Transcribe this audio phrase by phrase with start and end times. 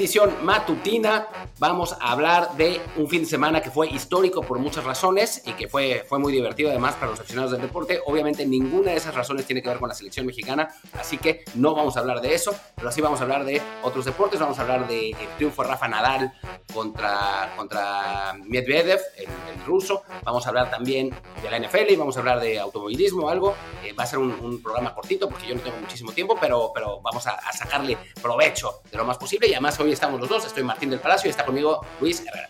[0.00, 1.28] Edición matutina,
[1.60, 5.52] vamos a hablar de un fin de semana que fue histórico por muchas razones y
[5.52, 8.00] que fue, fue muy divertido además para los aficionados del deporte.
[8.06, 11.74] Obviamente ninguna de esas razones tiene que ver con la selección mexicana, así que no
[11.74, 14.62] vamos a hablar de eso, pero sí vamos a hablar de otros deportes, vamos a
[14.62, 16.32] hablar del triunfo de Rafa Nadal
[16.72, 19.28] contra, contra Medvedev, el,
[19.66, 21.10] ruso, vamos a hablar también
[21.42, 23.54] de la NFL y vamos a hablar de automovilismo o algo.
[23.84, 27.00] Eh, va a ser un, programa cortito porque yo no tengo muchísimo tiempo, pero, pero
[27.02, 29.48] vamos a, a sacarle provecho de lo más posible.
[29.48, 30.46] Y además hoy estamos los dos.
[30.46, 32.48] Estoy Martín del Palacio y está conmigo Luis Herrera.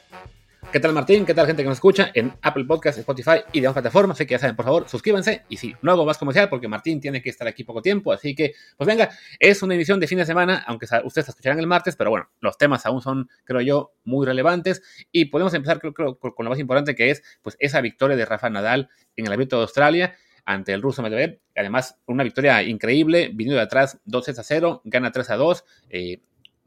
[0.70, 1.24] ¿Qué tal Martín?
[1.24, 4.18] ¿Qué tal gente que nos escucha en Apple Podcast, Spotify y demás plataformas?
[4.18, 5.42] Así que ya saben, por favor, suscríbanse.
[5.48, 8.12] Y sí, no hago más comercial porque Martín tiene que estar aquí poco tiempo.
[8.12, 9.08] Así que, pues venga,
[9.38, 12.58] es una emisión de fin de semana, aunque ustedes escucharán el martes, pero bueno, los
[12.58, 14.82] temas aún son, creo yo, muy relevantes.
[15.10, 18.26] Y podemos empezar, creo, creo con lo más importante que es, pues, esa victoria de
[18.26, 21.40] Rafa Nadal en el Abierto de Australia ante el ruso Medvedev.
[21.56, 25.64] Además, una victoria increíble, viniendo de atrás 2 a 0, gana 3 a 2.
[25.88, 26.20] Eh,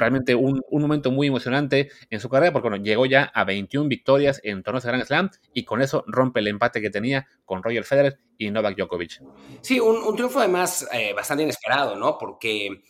[0.03, 4.61] realmente un, momento muy emocionante en su carrera, porque llegó ya a 21 victorias en
[4.61, 8.19] torneos de Grand Slam y con eso rompe el empate que tenía con Roger Federer
[8.37, 9.21] y Novak Djokovic.
[9.61, 12.17] Sí, un, triunfo además eh, bastante inesperado, ¿no?
[12.17, 12.83] Porque,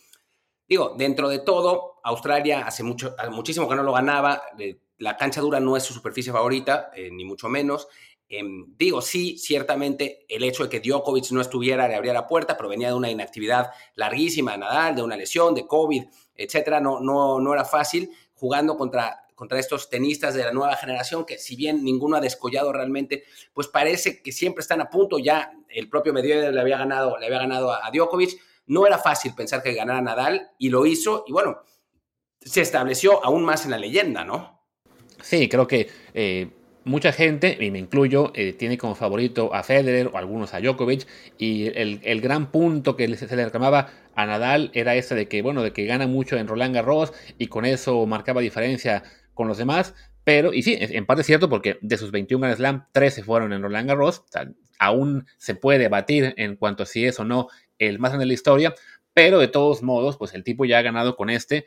[0.68, 4.42] digo, dentro de todo, Australia hace mucho, muchísimo que no lo ganaba,
[4.98, 7.86] la cancha dura no es su superficie favorita, eh, ni mucho menos.
[8.28, 12.56] Em, digo, sí, ciertamente el hecho de que Djokovic no estuviera le abría la puerta,
[12.56, 16.80] pero venía de una inactividad larguísima de Nadal, de una lesión, de COVID, etcétera.
[16.80, 21.38] No, no, no era fácil jugando contra, contra estos tenistas de la nueva generación, que
[21.38, 25.18] si bien ninguno ha descollado realmente, pues parece que siempre están a punto.
[25.18, 28.40] Ya el propio Medvedev le había ganado, le había ganado a, Djokovic.
[28.66, 31.24] No era fácil pensar que ganara Nadal y lo hizo.
[31.26, 31.60] Y bueno,
[32.40, 34.62] se estableció aún más en la leyenda, ¿no?
[35.22, 36.50] Sí, creo que eh,
[36.84, 41.06] mucha gente, y me incluyo, eh, tiene como favorito a Federer o algunos a Djokovic,
[41.38, 45.62] y el, gran punto que se le reclamaba a Nadal era ese de que, bueno,
[45.62, 49.02] de que gana mucho en Roland Garros y con eso marcaba diferencia
[49.34, 52.56] con los demás, pero, y sí, en parte es cierto porque de sus 21 Grand
[52.56, 54.24] Slam, 13 fueron en Roland Garros,
[54.78, 58.28] aún se puede batir en cuanto a si es o no el más grande de
[58.28, 58.74] la historia,
[59.12, 61.66] pero de todos modos, pues el tipo ya ha ganado con este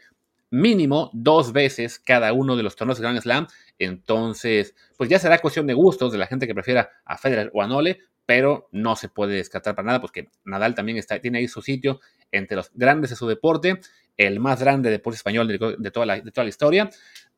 [0.49, 3.47] mínimo dos veces cada uno de los torneos de Grand Slam.
[3.79, 7.61] Entonces, pues ya será cuestión de gustos de la gente que prefiera a Federer o
[7.61, 11.47] a Nole, pero no se puede descartar para nada, porque Nadal también está, tiene ahí
[11.47, 11.99] su sitio
[12.31, 13.79] entre los grandes de su deporte,
[14.17, 16.89] el más grande deporte español de, toda, la, de toda la historia.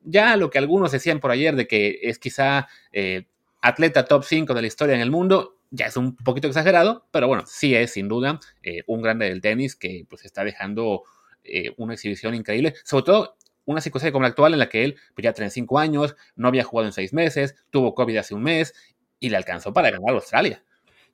[0.02, 3.26] Ya lo que algunos decían por ayer de que es quizá eh,
[3.60, 7.28] atleta top 5 de la historia en el mundo, ya es un poquito exagerado, pero
[7.28, 11.04] bueno, sí es sin duda eh, un grande del tenis que pues está dejando
[11.44, 14.96] eh, una exhibición increíble, sobre todo una circunstancia como la actual en la que él
[15.14, 18.42] pues, ya tiene cinco años, no había jugado en seis meses, tuvo COVID hace un
[18.42, 18.74] mes
[19.18, 20.64] y le alcanzó para ganar a Australia.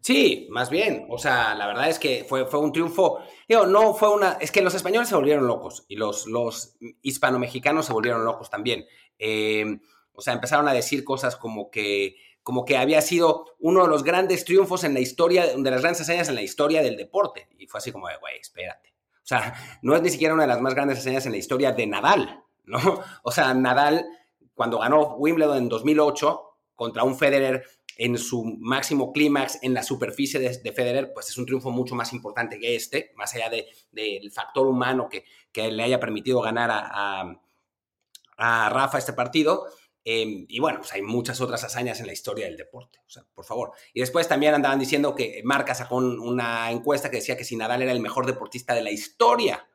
[0.00, 1.06] Sí, más bien.
[1.10, 3.18] O sea, la verdad es que fue, fue un triunfo.
[3.48, 4.38] Digo, no fue una.
[4.40, 8.86] Es que los españoles se volvieron locos y los, los hispano-mexicanos se volvieron locos también.
[9.18, 9.80] Em,
[10.12, 14.04] o sea, empezaron a decir cosas como que, como que había sido uno de los
[14.04, 17.48] grandes triunfos en la historia, de las grandes hazañas en la historia del deporte.
[17.58, 18.95] Y fue así como de, güey, espérate.
[19.26, 21.72] O sea, no es ni siquiera una de las más grandes hazañas en la historia
[21.72, 22.78] de Nadal, ¿no?
[23.24, 24.06] O sea, Nadal,
[24.54, 26.42] cuando ganó Wimbledon en 2008
[26.76, 27.64] contra un Federer
[27.96, 32.12] en su máximo clímax en la superficie de, Federer, pues es un triunfo mucho más
[32.12, 33.50] importante que este, más allá
[33.90, 35.24] del factor humano que,
[35.72, 39.66] le haya permitido ganar a Rafa este partido.
[40.08, 43.24] Em, y bueno, pues hay muchas otras hazañas en la historia del deporte, o sea,
[43.34, 43.72] por favor.
[43.92, 47.82] Y después también andaban diciendo que Marca sacó una encuesta que decía que si Nadal
[47.82, 49.68] era el mejor deportista de la historia.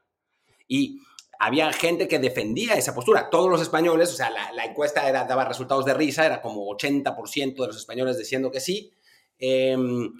[0.69, 1.01] Y
[1.37, 3.29] había gente que defendía esa postura.
[3.29, 7.55] Todos los españoles, o sea, la, encuesta era, daba resultados de risa, era como 80%
[7.55, 8.93] de los españoles diciendo que sí.
[9.37, 10.13] Em,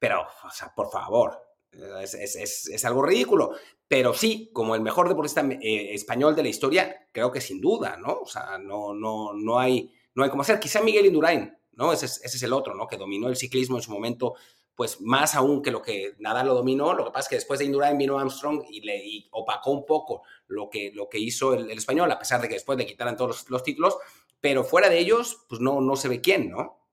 [0.00, 3.52] pero, o sea, por favor, es, algo ridículo.
[3.88, 7.96] Pero sí, como el mejor deportista eh, español de la historia, creo que sin duda,
[7.96, 8.20] ¿no?
[8.22, 10.58] O sea, no, no, no, hay, no hay como hacer.
[10.58, 11.92] Quizá Miguel Indurain, ¿no?
[11.92, 12.86] Ese es, ese es el otro, ¿no?
[12.86, 14.34] Que dominó el ciclismo en su momento,
[14.74, 16.94] pues más aún que lo que nada lo dominó.
[16.94, 20.22] Lo que pasa es que después de Indurain vino Armstrong y le opacó un poco
[20.48, 23.30] lo que, lo que hizo el, español, a pesar de que después le quitaran todos
[23.30, 23.96] los, los títulos.
[24.40, 26.85] Pero fuera de ellos, pues no, no se ve quién, ¿no?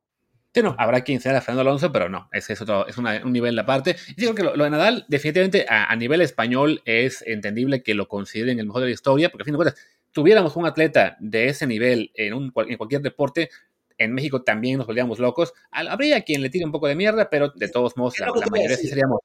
[0.62, 3.96] No, habrá quien sea Fernando Alonso, pero no, ese es otro, es un nivel aparte.
[4.10, 8.60] Y digo que lo, de Nadal, definitivamente a, nivel español es entendible que lo consideren
[8.60, 9.80] el mejor de la historia, porque a fin de cuentas,
[10.12, 13.50] tuviéramos un atleta de ese nivel en, un, en cualquier deporte,
[13.98, 15.54] en México también nos volvíamos locos.
[15.72, 18.88] Habría quien le tire un poco de mierda, pero de todos modos, la, mayoría sí
[18.88, 19.20] seríamos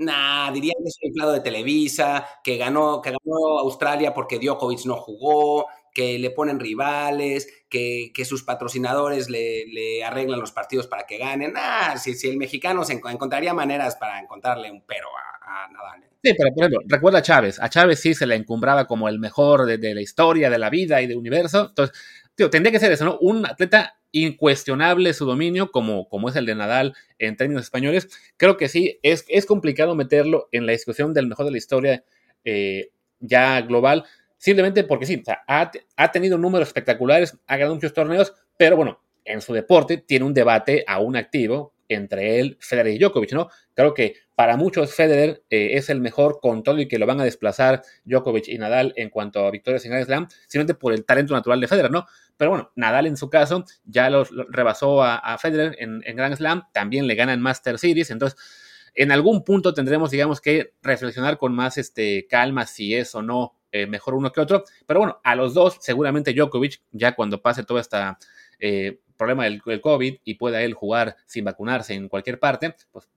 [0.00, 4.86] Nah, dirían que es un inflado de Televisa, que ganó, que ganó Australia porque Djokovic
[4.86, 11.18] no jugó, que le ponen rivales, que, sus patrocinadores le, arreglan los partidos para que
[11.18, 11.54] ganen.
[11.56, 16.02] Ah, si, si el mexicano se encontraría maneras para encontrarle un pero a, Nadal.
[16.02, 16.06] ¿eh?
[16.22, 17.58] Sí, pero por ejemplo, recuerda a Chávez.
[17.60, 20.70] A Chávez sí se le encumbraba como el mejor de, de la historia, de la
[20.70, 21.68] vida y del universo.
[21.68, 21.96] Entonces,
[22.34, 23.18] tío, tendría que ser eso, ¿no?
[23.20, 28.08] Un atleta incuestionable su dominio, como, como es el de Nadal en términos españoles.
[28.36, 32.04] Creo que sí, es, es complicado meterlo en la discusión del mejor de la historia
[32.44, 32.90] eh,
[33.20, 34.04] ya global,
[34.40, 39.42] simplemente porque sí, ha, ha, tenido números espectaculares, ha ganado muchos torneos, pero bueno, en
[39.42, 43.50] su deporte tiene un debate aún activo entre él, Federer y Djokovic, ¿no?
[43.74, 47.20] Creo que para muchos Federer eh, es el mejor con todo y que lo van
[47.20, 51.04] a desplazar Djokovic y Nadal en cuanto a victorias en Grand Slam, simplemente por el
[51.04, 52.06] talento natural de Federer, ¿no?
[52.38, 56.62] Pero bueno, Nadal en su caso ya los, rebasó a, Federer en, en, Grand Slam,
[56.72, 58.40] también le gana en Master Series, entonces
[58.94, 63.59] en algún punto tendremos, digamos, que reflexionar con más este, calma si es o no
[63.72, 67.64] eh, mejor uno que otro, pero bueno, a los dos, seguramente Djokovic, ya cuando pase
[67.64, 67.98] todo este
[69.16, 73.08] problema del, COVID y pueda él jugar sin vacunarse en cualquier parte, pues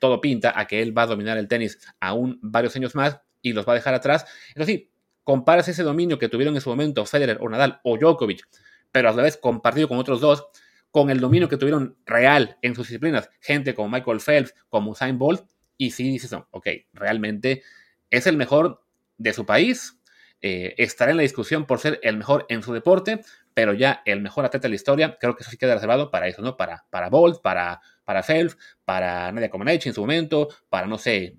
[0.00, 3.52] todo pinta a que él va a dominar el tenis aún varios años más y
[3.52, 4.24] los va a dejar atrás.
[4.54, 4.90] Eso sí,
[5.22, 8.48] comparas ese dominio que tuvieron en su momento Federer o Nadal o Djokovic,
[8.90, 10.46] pero a la vez compartido con otros dos,
[10.90, 15.18] con el dominio que tuvieron real en sus disciplinas, gente como Michael Phelps, como Usain
[15.18, 15.42] Bolt,
[15.76, 17.62] y sí dices, ok, realmente
[18.10, 18.83] es el mejor
[19.18, 19.98] de su país,
[20.40, 23.20] eh, estará en la discusión por ser el mejor en su deporte,
[23.54, 26.28] pero ya el mejor atleta de la historia, creo que eso sí queda reservado para
[26.28, 26.56] eso, ¿no?
[26.56, 31.38] Para, para Bolt, para, para Phelps, para Nadia Comaneci en su momento, para, no sé,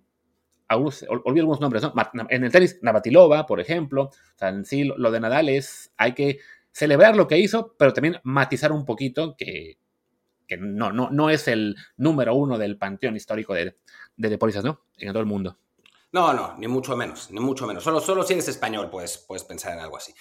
[0.70, 1.94] olvido algunos nombres, ¿no?
[2.30, 4.04] En el tenis, Navatilova, por ejemplo.
[4.06, 6.40] O sea, en sí, lo de Nadal es, hay que
[6.72, 9.78] celebrar lo que hizo, pero también matizar un poquito que,
[10.48, 13.78] que no, no, no es el número uno del panteón histórico de,
[14.18, 14.86] de deportistas, ¿no?
[14.98, 15.60] En todo el mundo.
[16.16, 17.84] No, no, ni mucho menos, ni mucho menos.
[17.84, 20.14] Solo, solo si eres español puedes, puedes pensar en algo así.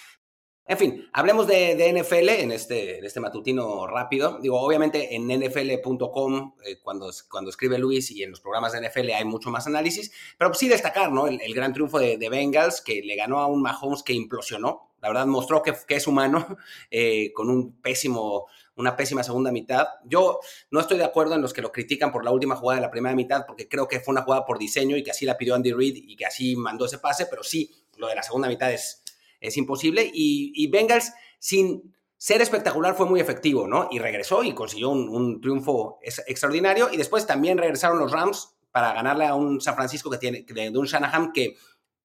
[0.67, 4.41] En fin, hablemos de, NFL en este, en este matutino rápido.
[4.43, 9.09] Digo, obviamente en nfl.com, eh, cuando, cuando escribe Luis y en los programas de NFL
[9.13, 11.29] hay mucho más análisis, pero sí destacar ¿no?
[11.29, 14.97] el, gran triunfo de, Bengals, que le ganó a un Mahomes que implosionó.
[15.01, 16.45] La verdad, mostró que, es humano
[16.91, 19.87] eh, con un pésimo, una pésima segunda mitad.
[20.05, 20.41] Yo
[20.71, 22.91] no estoy de acuerdo en los que lo critican por la última jugada de la
[22.91, 25.55] primera mitad, porque creo que fue una jugada por diseño y que así la pidió
[25.55, 28.73] Andy Reid y que así mandó ese pase, pero sí, lo de la segunda mitad
[28.73, 29.05] es
[29.45, 30.11] es imposible.
[30.13, 33.89] Y, Bengals, sin ser espectacular, fue muy efectivo, ¿no?
[33.91, 36.89] Y regresó y consiguió un, triunfo extraordinario.
[36.93, 40.79] Y después también regresaron los Rams para ganarle a un San Francisco que tiene, de,
[40.79, 41.57] un Shanahan que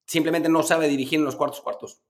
[0.05, 2.01] simplemente no sabe dirigir en los cuartos cuartos.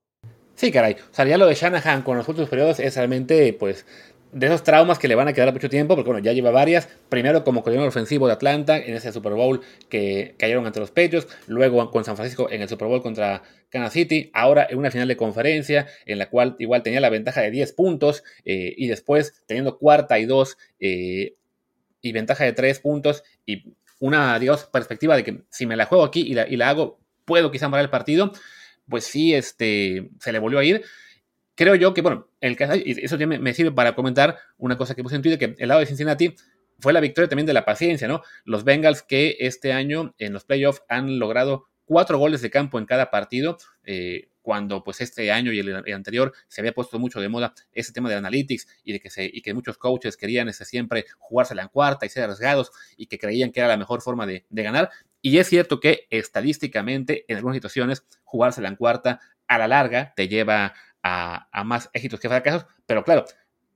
[0.54, 0.94] Sí, caray.
[0.94, 3.86] O sea, ya lo de Shanahan con los últimos periodos es realmente, pues,
[4.32, 6.88] de esos traumas que le van a quedar mucho tiempo, porque bueno, ya lleva varias.
[7.08, 11.26] Primero como coordinador ofensivo de Atlanta en ese Super Bowl que cayeron ante los Patriots,
[11.46, 15.08] luego con San Francisco en el Super Bowl contra Kansas City, ahora en una final
[15.08, 19.42] de conferencia en la cual igual tenía la ventaja de 10 puntos eh, y después
[19.46, 21.34] teniendo cuarta y dos eh,
[22.00, 26.04] y ventaja de 3 puntos y una, digamos, perspectiva de que si me la juego
[26.04, 28.32] aquí y la, y la hago, puedo quizá parar el partido,
[28.88, 30.82] pues sí, este, se le volvió a ir
[31.60, 35.02] creo yo que, bueno, el y eso me, me sirve para comentar una cosa que
[35.02, 36.34] puse en Twitter, que el lado de Cincinnati
[36.78, 38.22] fue la victoria también de la paciencia, ¿no?
[38.46, 42.86] Los Bengals que este año en los playoffs han logrado cuatro goles de campo en
[42.86, 47.28] cada partido, eh, cuando pues este año y el, anterior se había puesto mucho de
[47.28, 50.64] moda ese tema de analytics y de que, se, y que muchos coaches querían ese,
[50.64, 54.26] siempre jugársela en cuarta y ser arriesgados y que creían que era la mejor forma
[54.26, 54.88] de, de ganar.
[55.20, 60.28] Y es cierto que estadísticamente en algunas situaciones jugársela en cuarta a la larga te
[60.28, 63.24] lleva a, más éxitos que fracasos, pero claro,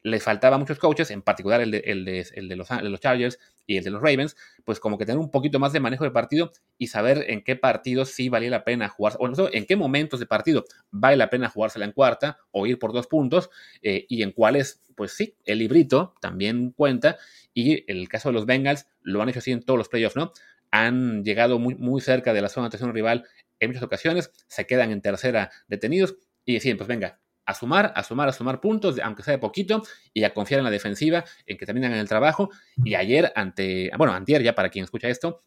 [0.02, 2.68] les faltaba a muchos coaches, en particular el de, el, de, los,
[3.00, 6.04] Chargers y el de los Ravens, pues como que tener un poquito más de manejo
[6.04, 9.64] de partido y saber en qué partidos sí valía la pena jugar, o no, en
[9.64, 13.48] qué momentos de partido vale la pena jugársela en cuarta o ir por dos puntos,
[13.82, 17.16] eh, y en cuáles, pues sí, el librito también cuenta,
[17.54, 20.32] y el caso de los Bengals lo han hecho así en todos los playoffs, ¿no?
[20.70, 23.24] Han llegado muy, muy cerca de la zona de atención rival
[23.60, 28.02] en muchas ocasiones, se quedan en tercera detenidos, y deciden, pues venga, a sumar, a
[28.02, 29.82] sumar, a sumar puntos, aunque sea de poquito,
[30.12, 32.50] y a confiar en la defensiva, en que terminan en el trabajo.
[32.84, 35.40] Y ayer, ante, bueno, antier ya para quien escucha esto,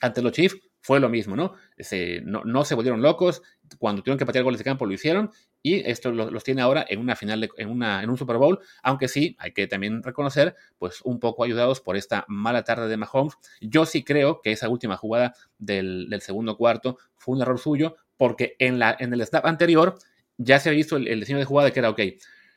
[0.00, 1.54] ante los Chiefs fue lo mismo, ¿no?
[1.78, 3.42] Se, no, se volvieron locos,
[3.78, 5.30] cuando tuvieron que patear goles de campo lo hicieron,
[5.62, 9.06] y esto los, tiene ahora en una final, en, una, en un Super Bowl, aunque
[9.06, 13.34] sí, hay que también reconocer, pues un poco ayudados por esta mala tarde de Mahomes.
[13.60, 17.96] Yo sí creo que esa última jugada del, del segundo cuarto fue un error suyo,
[18.16, 19.98] porque en, la, en el snap anterior
[20.40, 22.00] ya se ha visto el, diseño de jugada que era, ok,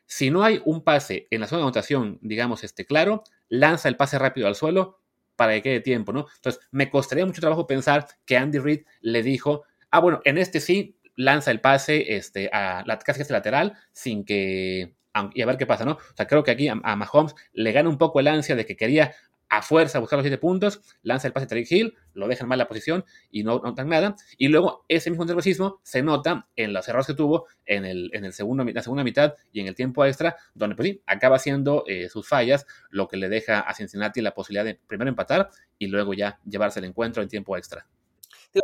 [0.06, 3.98] si no hay un pase en la zona de anotación, digamos, este claro, lanza el
[3.98, 5.02] pase rápido al suelo
[5.36, 6.28] para que quede tiempo, ¿no?
[6.36, 10.60] Entonces, me costaría mucho trabajo pensar que Andy Reid le dijo, ah, bueno, en este
[10.60, 14.96] sí, lanza el pase este, a la casi este lateral sin que
[15.34, 15.92] y a ver qué pasa, ¿no?
[15.92, 18.75] O sea, creo que aquí a, Mahomes le gana un poco el ansia de que
[18.75, 19.13] quería
[19.57, 22.50] a fuerza buscar los siete puntos, lanza el pase a Tariq Hill, lo deja en
[22.50, 24.15] mala posición y no notan nada.
[24.38, 28.25] Y luego ese mismo nerviosismo se nota en los errores que tuvo en, el, en
[28.25, 32.10] el segundo, la segunda mitad y en el tiempo extra, donde pues acaba haciendo eh,
[32.10, 36.13] sus fallas, lo que le deja a Cincinnati la posibilidad de primero empatar y luego
[36.13, 37.86] ya llevarse el encuentro en tiempo extra.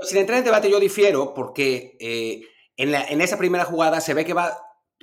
[0.01, 2.41] sin entrar en debate, yo difiero porque eh,
[2.77, 4.57] en, en esa primera jugada se ve que va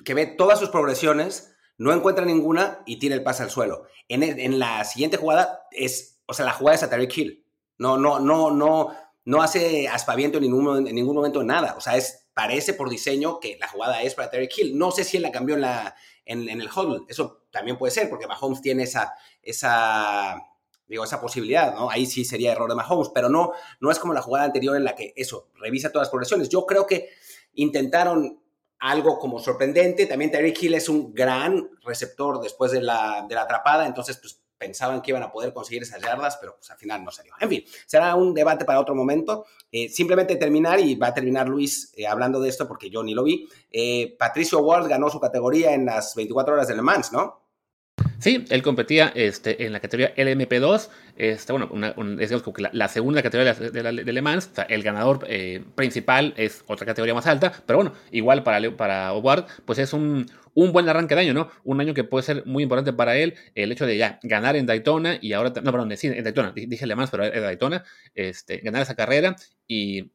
[0.05, 3.85] que ve todas sus progresiones, no encuentra ninguna y tira el pase al suelo.
[4.09, 7.45] En, en la siguiente jugada es, o sea, la jugada es a Terry Hill.
[7.79, 11.75] No, no, no, no, no hace aspaviento en ningún, en ningún momento nada.
[11.77, 14.79] O sea, es, parece por diseño que la jugada es para Terry Hill.
[14.79, 17.05] No sé si él la cambió en, la, en, el huddle.
[17.09, 20.37] Eso también puede ser, porque Mahomes tiene esa, esa,
[20.87, 21.91] digo, esa posibilidad, ¿no?
[21.91, 24.85] Ahí sí sería error de Mahomes, pero no, no es como la jugada anterior en
[24.85, 26.49] la que eso, revisa todas las progresiones.
[26.49, 27.11] Yo creo que
[27.55, 28.41] intentaron
[28.79, 30.07] algo como sorprendente.
[30.07, 34.41] También Tyreek Hill es un gran receptor después de la, de la atrapada, entonces pues
[34.59, 37.33] pensaban que iban a poder conseguir esas yardas, pero pues al final no salió.
[37.41, 39.45] En fin, será un debate para otro momento.
[39.71, 43.15] Eh, simplemente terminar, y va a terminar Luis eh, hablando de esto porque yo ni
[43.15, 43.49] lo vi.
[43.71, 47.46] Eh, Patricio Ward ganó su categoría en las 24 horas de Le Mans, ¿no?
[48.19, 51.95] Sí, él competía este, en la categoría LMP2, este, bueno, una,
[52.73, 56.87] la, segunda categoría de, de, Le Mans, o sea, el ganador eh, principal es otra
[56.87, 61.15] categoría más alta, pero bueno, igual para, para Howard, pues es un, un buen arranque
[61.15, 61.51] de año, ¿no?
[61.65, 64.67] Un año que puede ser muy importante para él, el hecho de ya ganar en
[64.67, 68.59] Daytona y ahora, no, perdón, sí, en Daytona, dije Le Mans, pero es Daytona, este,
[68.59, 70.11] ganar esa carrera y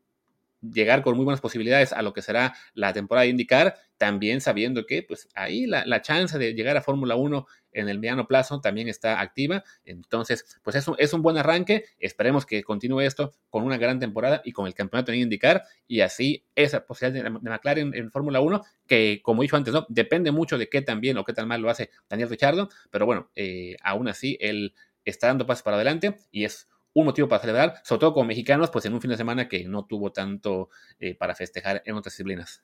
[0.62, 4.86] llegar con muy buenas posibilidades a lo que será la temporada de indicar, también sabiendo
[4.86, 8.87] que pues ahí la, chance de llegar a Fórmula 1 en el mediano plazo también
[8.87, 9.63] está activa.
[9.85, 11.85] Entonces, pues es un, es un buen arranque.
[11.99, 16.01] Esperemos que continúe esto con una gran temporada y con el campeonato en indicar y
[16.01, 19.85] así esa posibilidad de, McLaren en, Fórmula 1, que como dicho antes, ¿no?
[19.89, 23.05] depende mucho de qué tan bien o qué tan mal lo hace Daniel Richardo, pero
[23.05, 24.73] bueno, eh, aún así él
[25.05, 28.69] está dando pasos para adelante y es un motivo para celebrar, sobre todo como mexicanos,
[28.69, 32.13] pues en un fin de semana que no tuvo tanto eh, para festejar en otras
[32.13, 32.61] disciplinas.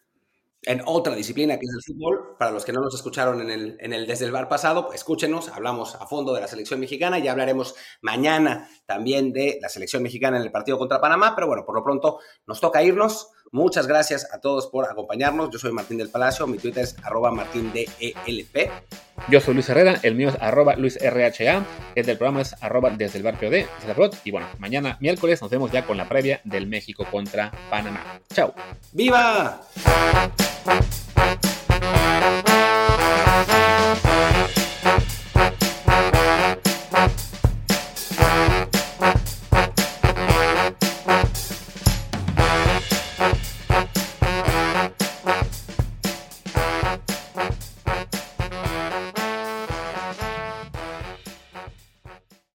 [0.68, 3.78] En otra disciplina que es el fútbol, para los que no nos escucharon en el,
[3.80, 7.20] en el desde el bar pasado, pues escúchenos, hablamos a fondo de la selección mexicana,
[7.20, 11.64] ya hablaremos mañana también de la selección mexicana en el partido contra Panamá, pero bueno,
[11.66, 13.30] por lo pronto nos toca irnos.
[13.54, 15.52] Muchas gracias a todos por acompañarnos.
[15.52, 17.90] Yo soy Martín del Palacio, mi Twitter es arroba martindelp.
[19.30, 23.20] Yo soy Luis Herrera, el mío es arroba luisrha, el del programa es arroba desde
[23.20, 23.68] el barrio de
[24.26, 28.20] y bueno, mañana miércoles nos vemos ya con la previa del México contra Panamá.
[28.34, 28.54] Chao.
[28.92, 29.62] ¡Viva!